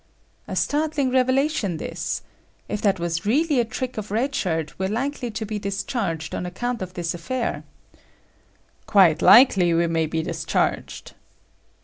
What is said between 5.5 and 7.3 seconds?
discharged on account of this